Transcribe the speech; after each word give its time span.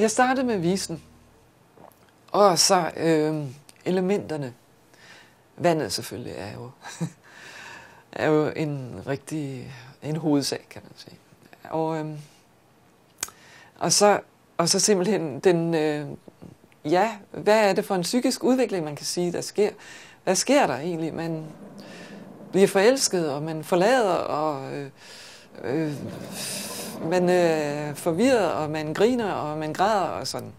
Jeg 0.00 0.10
startede 0.10 0.46
med 0.46 0.58
visen, 0.58 1.02
og 2.32 2.58
så 2.58 2.90
øh, 2.96 3.44
elementerne. 3.84 4.54
Vandet 5.56 5.92
selvfølgelig 5.92 6.34
er 6.36 6.52
jo, 6.52 6.70
er 8.12 8.26
jo 8.26 8.52
en 8.56 9.02
rigtig 9.06 9.72
en 10.02 10.16
hovedsag, 10.16 10.66
kan 10.70 10.82
man 10.84 10.92
sige. 10.96 11.18
Og, 11.70 11.98
øh, 11.98 12.06
og, 13.78 13.92
så, 13.92 14.20
og 14.56 14.68
så 14.68 14.80
simpelthen 14.80 15.40
den, 15.40 15.74
øh, 15.74 16.06
ja, 16.84 17.10
hvad 17.30 17.68
er 17.68 17.72
det 17.72 17.84
for 17.84 17.94
en 17.94 18.02
psykisk 18.02 18.44
udvikling, 18.44 18.84
man 18.84 18.96
kan 18.96 19.06
sige, 19.06 19.32
der 19.32 19.40
sker? 19.40 19.70
Hvad 20.24 20.34
sker 20.34 20.66
der 20.66 20.76
egentlig? 20.76 21.14
Man 21.14 21.44
bliver 22.50 22.68
forelsket, 22.68 23.32
og 23.32 23.42
man 23.42 23.64
forlader, 23.64 24.14
og 24.14 24.72
øh, 24.72 24.90
øh, 25.64 25.92
man 27.08 27.28
øh, 27.28 27.34
er 27.34 27.94
forvirret, 27.94 28.52
og 28.52 28.70
man 28.70 28.94
griner, 28.94 29.32
og 29.32 29.58
man 29.58 29.72
græder, 29.72 30.00
og 30.00 30.26
sådan. 30.26 30.52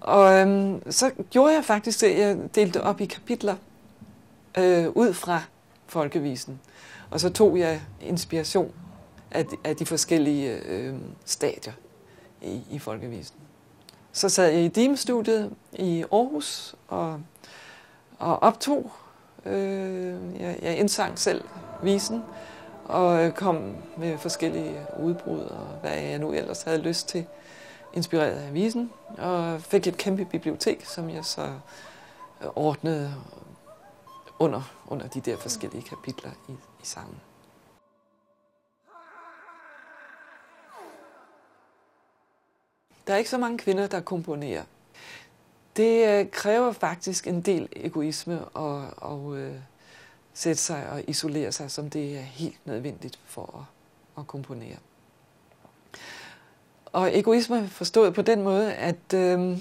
Og 0.00 0.32
øhm, 0.32 0.90
så 0.92 1.10
gjorde 1.30 1.54
jeg 1.54 1.64
faktisk 1.64 2.00
det, 2.00 2.18
jeg 2.18 2.38
delte 2.54 2.82
op 2.82 3.00
i 3.00 3.04
kapitler 3.04 3.56
øh, 4.58 4.88
ud 4.88 5.12
fra 5.12 5.42
folkevisen. 5.86 6.60
Og 7.10 7.20
så 7.20 7.30
tog 7.30 7.58
jeg 7.58 7.80
inspiration 8.00 8.72
af 9.30 9.46
de, 9.46 9.56
af 9.64 9.76
de 9.76 9.86
forskellige 9.86 10.60
øh, 10.66 10.94
stadier 11.24 11.72
i, 12.42 12.62
i 12.70 12.78
folkevisen. 12.78 13.36
Så 14.12 14.28
sad 14.28 14.50
jeg 14.50 14.64
i 14.64 14.68
DIM-studiet 14.68 15.50
i 15.72 16.04
Aarhus 16.12 16.74
og, 16.88 17.20
og 18.18 18.42
optog. 18.42 18.92
Øh, 19.46 20.40
jeg, 20.40 20.58
jeg 20.62 20.76
indsang 20.76 21.18
selv 21.18 21.44
visen 21.82 22.22
og 22.84 23.24
øh, 23.24 23.32
kom 23.32 23.76
med 23.96 24.18
forskellige 24.18 24.86
udbrud 24.98 25.40
og 25.40 25.66
hvad 25.80 25.98
jeg 25.98 26.18
nu 26.18 26.32
ellers 26.32 26.62
havde 26.62 26.78
lyst 26.78 27.08
til, 27.08 27.26
inspireret 27.92 28.38
af 28.38 28.54
visen. 28.54 28.92
Og 29.18 29.60
fik 29.60 29.86
et 29.86 29.96
kæmpe 29.96 30.24
bibliotek, 30.24 30.84
som 30.84 31.10
jeg 31.10 31.24
så 31.24 31.42
øh, 32.42 32.48
ordnede 32.56 33.14
under, 34.38 34.62
under 34.88 35.08
de 35.08 35.20
der 35.20 35.36
forskellige 35.36 35.82
kapitler 35.82 36.30
i, 36.48 36.52
i 36.52 36.82
sangen. 36.82 37.20
Der 43.06 43.14
er 43.14 43.16
ikke 43.16 43.30
så 43.30 43.38
mange 43.38 43.58
kvinder, 43.58 43.86
der 43.86 44.00
komponerer. 44.00 44.62
Det 45.76 46.08
øh, 46.08 46.30
kræver 46.30 46.72
faktisk 46.72 47.26
en 47.26 47.40
del 47.40 47.68
egoisme 47.76 48.44
og, 48.44 48.86
og 48.96 49.38
øh, 49.38 49.54
sætte 50.34 50.62
sig 50.62 50.88
og 50.90 51.02
isolere 51.06 51.52
sig, 51.52 51.70
som 51.70 51.90
det 51.90 52.16
er 52.16 52.22
helt 52.22 52.66
nødvendigt 52.66 53.18
for 53.26 53.58
at, 53.58 54.20
at 54.20 54.26
komponere. 54.26 54.76
Og 56.86 57.18
egoisme 57.18 57.68
forstået 57.68 58.14
på 58.14 58.22
den 58.22 58.42
måde, 58.42 58.74
at 58.74 59.14
øh, 59.14 59.58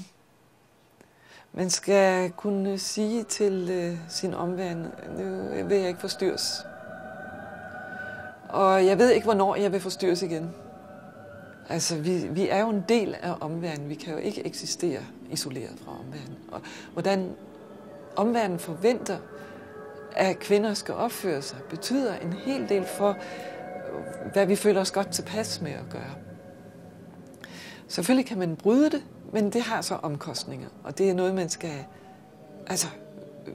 man 1.53 1.69
skal 1.69 2.31
kunne 2.31 2.77
sige 2.77 3.23
til 3.23 3.69
øh, 3.71 3.97
sin 4.09 4.33
omverden, 4.33 4.87
nu 5.17 5.65
vil 5.67 5.77
jeg 5.77 5.87
ikke 5.87 5.99
forstyrres. 5.99 6.65
Og 8.49 8.85
jeg 8.85 8.97
ved 8.97 9.09
ikke, 9.09 9.23
hvornår 9.23 9.55
jeg 9.55 9.71
vil 9.71 9.79
forstyrres 9.79 10.21
igen. 10.21 10.53
Altså, 11.69 11.95
vi, 11.97 12.27
vi 12.27 12.49
er 12.49 12.59
jo 12.59 12.69
en 12.69 12.85
del 12.89 13.15
af 13.21 13.35
omverdenen. 13.41 13.89
Vi 13.89 13.95
kan 13.95 14.13
jo 14.13 14.19
ikke 14.19 14.45
eksistere 14.45 14.99
isoleret 15.29 15.79
fra 15.85 15.91
omverdenen. 15.91 16.37
Og 16.51 16.61
hvordan 16.93 17.35
omverdenen 18.15 18.59
forventer, 18.59 19.17
at 20.15 20.39
kvinder 20.39 20.73
skal 20.73 20.93
opføre 20.93 21.41
sig, 21.41 21.57
betyder 21.69 22.15
en 22.15 22.33
hel 22.33 22.69
del 22.69 22.85
for, 22.85 23.17
hvad 24.33 24.45
vi 24.45 24.55
føler 24.55 24.81
os 24.81 24.91
godt 24.91 25.11
tilpas 25.11 25.61
med 25.61 25.71
at 25.71 25.85
gøre. 25.89 26.15
Selvfølgelig 27.87 28.25
kan 28.25 28.37
man 28.37 28.55
bryde 28.55 28.89
det, 28.89 29.03
men 29.33 29.53
det 29.53 29.61
har 29.61 29.81
så 29.81 29.95
omkostninger, 29.95 30.69
og 30.83 30.97
det 30.97 31.09
er 31.09 31.13
noget, 31.13 31.35
man 31.35 31.49
skal 31.49 31.85
altså, 32.67 32.87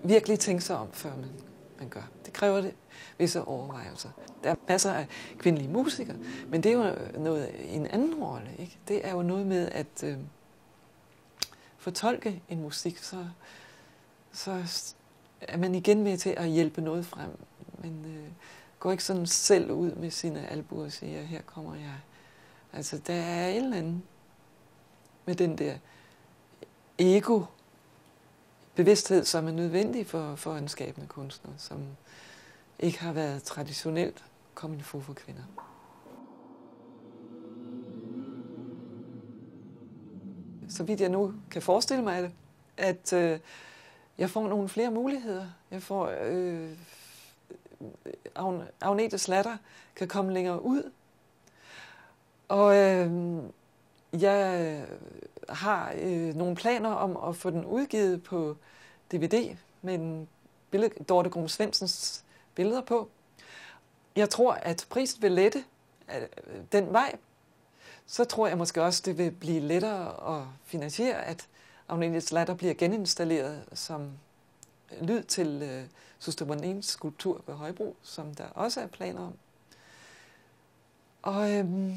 virkelig 0.05 0.39
tænke 0.39 0.65
sig 0.65 0.77
om, 0.77 0.89
før 0.93 1.11
man, 1.11 1.31
man 1.78 1.89
gør. 1.89 2.09
Det 2.25 2.33
kræver 2.33 2.61
det 2.61 2.75
visse 3.19 3.45
overvejelser. 3.45 4.09
Der 4.45 4.50
er 4.50 4.55
masser 4.69 4.93
af 4.93 5.06
kvindelige 5.39 5.71
musikere, 5.71 6.16
men 6.49 6.62
det 6.62 6.72
er 6.72 6.77
jo 6.77 6.95
noget, 7.19 7.50
en 7.75 7.87
anden 7.87 8.15
rolle. 8.15 8.50
Ikke? 8.59 8.78
Det 8.89 9.06
er 9.06 9.11
jo 9.11 9.22
noget 9.22 9.47
med 9.47 9.69
at 9.72 10.05
øh, 10.05 10.16
fortolke 11.78 12.43
en 12.49 12.62
musik, 12.62 12.99
så, 12.99 13.27
så 14.33 14.62
er 15.41 15.56
man 15.56 15.74
igen 15.74 16.02
med 16.02 16.16
til 16.16 16.34
at 16.36 16.48
hjælpe 16.48 16.80
noget 16.80 17.06
frem. 17.06 17.30
Men 17.78 18.04
øh, 18.04 18.28
går 18.78 18.91
ikke 18.91 19.04
sådan 19.04 19.26
selv 19.26 19.70
ud 19.70 19.91
med 19.91 20.10
sine 20.10 20.48
albuer 20.48 20.84
og 20.84 20.92
siger, 20.92 21.22
her 21.22 21.42
kommer 21.42 21.74
jeg. 21.74 22.00
Altså, 22.72 22.98
der 23.06 23.14
er 23.14 23.48
et 23.48 23.56
eller 23.56 23.76
andet 23.76 24.00
med 25.24 25.34
den 25.34 25.58
der 25.58 25.74
ego 26.98 27.42
bevidsthed, 28.74 29.24
som 29.24 29.47
er 29.47 29.52
nødvendig 29.52 30.06
for, 30.06 30.34
for 30.36 30.56
en 30.56 30.69
skabende 30.69 31.06
kunstner, 31.06 31.53
som 31.58 31.86
ikke 32.78 33.00
har 33.00 33.12
været 33.12 33.42
traditionelt 33.42 34.24
kommet 34.54 34.84
for 34.84 35.00
for 35.00 35.12
kvinder. 35.12 35.42
Så 40.68 40.84
vidt 40.84 41.00
jeg 41.00 41.08
nu 41.08 41.34
kan 41.50 41.62
forestille 41.62 42.04
mig 42.04 42.22
det, 42.22 42.32
at 42.76 43.12
øh, 43.12 43.38
jeg 44.19 44.31
får 44.31 44.49
nogle 44.49 44.69
flere 44.69 44.91
muligheder. 44.91 45.47
Jeg 45.71 45.82
får 45.82 46.12
øh, 46.22 46.71
Agnete 48.81 49.19
Slatter 49.19 49.56
kan 49.97 50.09
komme 50.09 50.32
længere 50.32 50.62
ud. 50.62 50.91
Og 52.49 52.77
øh, 52.77 53.43
jeg 54.12 54.84
har 55.49 55.93
øh, 55.99 56.34
nogle 56.34 56.56
planer 56.56 56.91
om 56.91 57.28
at 57.28 57.37
få 57.37 57.50
den 57.50 57.65
udgivet 57.65 58.22
på 58.22 58.56
DVD 59.12 59.56
med 59.82 59.94
en 59.94 60.28
billed, 60.71 61.04
Dorte 61.04 61.31
Grum 61.31 61.48
Svendsens 61.48 62.25
billeder 62.54 62.81
på. 62.81 63.09
Jeg 64.16 64.31
tror, 64.31 64.53
at 64.53 64.87
prisen 64.91 65.22
vil 65.22 65.33
lette 65.33 65.65
øh, 66.15 66.22
den 66.72 66.93
vej. 66.93 67.16
Så 68.06 68.25
tror 68.25 68.47
jeg 68.47 68.59
måske 68.59 68.83
også, 68.83 69.03
det 69.04 69.19
vil 69.19 69.31
blive 69.31 69.60
lettere 69.60 70.37
at 70.37 70.47
finansiere, 70.65 71.25
at 71.25 71.48
Agnes 71.88 72.32
Latter 72.32 72.54
bliver 72.54 72.74
geninstalleret 72.74 73.64
som 73.72 74.10
lyd 75.00 75.22
til 75.22 75.62
øh, 75.62 75.84
Suster 76.19 76.78
skulptur 76.82 77.42
ved 77.47 77.54
Højbro, 77.54 77.97
som 78.02 78.34
der 78.34 78.44
også 78.44 78.80
er 78.80 78.86
planer 78.86 79.20
om. 79.20 79.34
Og 81.22 81.52
øhm, 81.52 81.97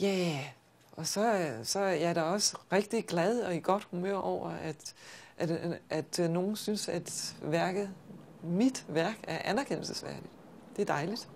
ja, 0.00 0.06
yeah. 0.06 0.44
og 0.92 1.06
så, 1.06 1.54
så 1.64 1.78
er 1.78 1.94
jeg 1.94 2.14
da 2.14 2.22
også 2.22 2.58
rigtig 2.72 3.06
glad 3.06 3.42
og 3.42 3.54
i 3.54 3.60
godt 3.60 3.88
humør 3.90 4.16
over, 4.16 4.50
at, 4.50 4.94
at, 5.36 5.50
at, 5.50 6.18
at 6.18 6.30
nogen 6.30 6.56
synes, 6.56 6.88
at 6.88 7.36
værket, 7.42 7.90
mit 8.42 8.84
værk, 8.88 9.16
er 9.22 9.38
anerkendelsesværdigt. 9.50 10.32
Det 10.76 10.82
er 10.82 10.86
dejligt. 10.86 11.28